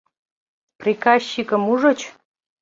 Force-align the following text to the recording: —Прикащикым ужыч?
—Прикащикым 0.79 1.63
ужыч? 1.71 1.99